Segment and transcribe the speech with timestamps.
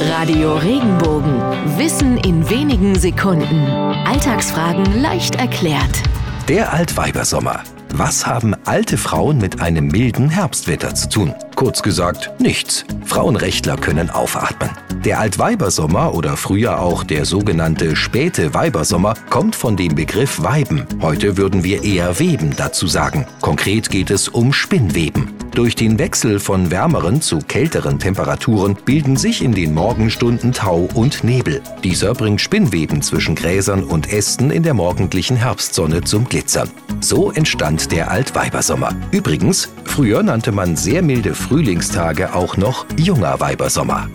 [0.00, 1.40] Radio Regenbogen.
[1.76, 3.66] Wissen in wenigen Sekunden.
[4.06, 6.02] Alltagsfragen leicht erklärt.
[6.48, 7.64] Der Altweibersommer.
[7.94, 11.34] Was haben alte Frauen mit einem milden Herbstwetter zu tun?
[11.56, 12.84] Kurz gesagt, nichts.
[13.06, 14.70] Frauenrechtler können aufatmen.
[15.04, 20.86] Der Altweibersommer oder früher auch der sogenannte späte Weibersommer kommt von dem Begriff Weiben.
[21.00, 23.26] Heute würden wir eher Weben dazu sagen.
[23.40, 25.34] Konkret geht es um Spinnweben.
[25.58, 31.24] Durch den Wechsel von wärmeren zu kälteren Temperaturen bilden sich in den Morgenstunden Tau und
[31.24, 31.60] Nebel.
[31.82, 36.70] Dieser bringt Spinnweben zwischen Gräsern und Ästen in der morgendlichen Herbstsonne zum Glitzern.
[37.00, 38.94] So entstand der Altweibersommer.
[39.10, 44.08] Übrigens, früher nannte man sehr milde Frühlingstage auch noch junger Weibersommer.